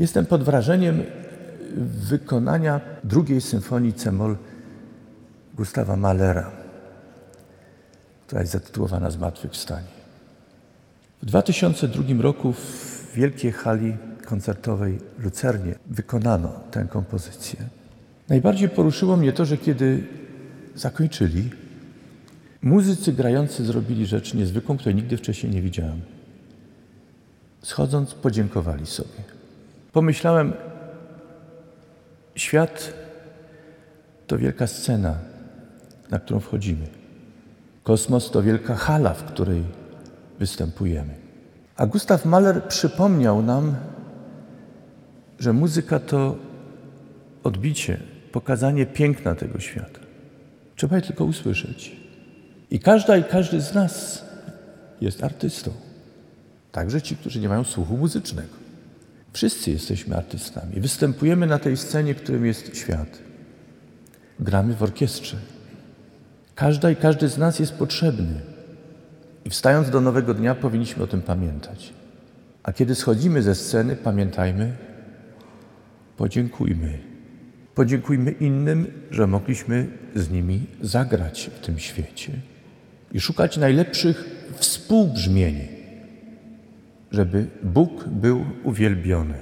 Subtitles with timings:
[0.00, 1.02] Jestem pod wrażeniem
[2.08, 4.36] wykonania drugiej symfonii C-moll
[5.56, 6.50] Gustawa Mahlera,
[8.26, 9.86] która jest zatytułowana Zmartwychwstanie.
[11.22, 17.60] W 2002 roku w wielkiej hali koncertowej Lucernie wykonano tę kompozycję.
[18.28, 20.06] Najbardziej poruszyło mnie to, że kiedy
[20.74, 21.50] zakończyli,
[22.62, 26.00] muzycy grający zrobili rzecz niezwykłą, której nigdy wcześniej nie widziałem.
[27.62, 29.39] Schodząc, podziękowali sobie.
[29.92, 30.52] Pomyślałem,
[32.34, 32.92] świat
[34.26, 35.14] to wielka scena,
[36.10, 36.86] na którą wchodzimy.
[37.82, 39.62] Kosmos to wielka hala, w której
[40.38, 41.14] występujemy.
[41.76, 43.76] A Gustav Mahler przypomniał nam,
[45.38, 46.36] że muzyka to
[47.42, 48.00] odbicie,
[48.32, 50.00] pokazanie piękna tego świata.
[50.76, 51.96] Trzeba je tylko usłyszeć.
[52.70, 54.24] I każda i każdy z nas
[55.00, 55.70] jest artystą.
[56.72, 58.59] Także ci, którzy nie mają słuchu muzycznego.
[59.32, 60.80] Wszyscy jesteśmy artystami.
[60.80, 63.18] Występujemy na tej scenie, którym jest świat.
[64.40, 65.36] Gramy w orkiestrze.
[66.54, 68.40] Każda i każdy z nas jest potrzebny.
[69.44, 71.92] I wstając do nowego dnia, powinniśmy o tym pamiętać.
[72.62, 74.76] A kiedy schodzimy ze sceny, pamiętajmy,
[76.16, 76.98] podziękujmy.
[77.74, 82.32] Podziękujmy innym, że mogliśmy z nimi zagrać w tym świecie
[83.12, 84.24] i szukać najlepszych
[84.56, 85.79] współbrzmień,
[87.12, 89.34] żeby Bóg był uwielbiony,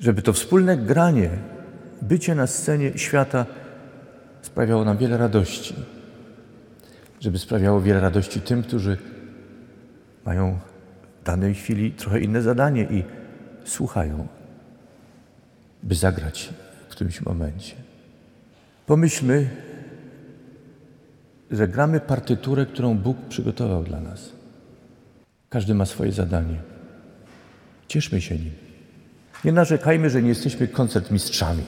[0.00, 1.30] żeby to wspólne granie,
[2.02, 3.46] bycie na scenie świata
[4.42, 5.74] sprawiało nam wiele radości,
[7.20, 8.96] żeby sprawiało wiele radości tym, którzy
[10.24, 10.58] mają
[11.22, 13.04] w danej chwili trochę inne zadanie i
[13.64, 14.26] słuchają,
[15.82, 16.54] by zagrać
[16.88, 17.74] w którymś momencie.
[18.86, 19.50] Pomyślmy,
[21.50, 24.35] że gramy partyturę, którą Bóg przygotował dla nas.
[25.56, 26.60] Każdy ma swoje zadanie.
[27.88, 28.52] Cieszmy się nim.
[29.44, 31.62] Nie narzekajmy, że nie jesteśmy koncertmistrzami.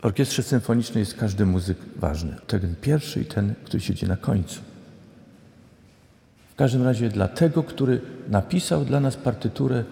[0.00, 2.36] W orkiestrze symfonicznej jest każdy muzyk ważny.
[2.46, 4.60] Ten pierwszy i ten, który siedzi na końcu.
[6.52, 9.84] W każdym razie dla tego, który napisał dla nas partyturę,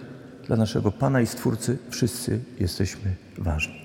[0.46, 3.80] dla naszego Pana i Stwórcy, wszyscy jesteśmy ważni.